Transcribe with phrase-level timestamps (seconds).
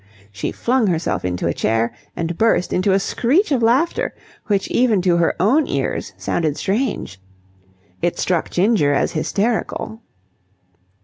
[0.31, 4.15] She flung herself into a chair and burst into a screech of laughter
[4.47, 7.21] which even to her own ears sounded strange.
[8.01, 10.01] It struck Ginger as hysterical.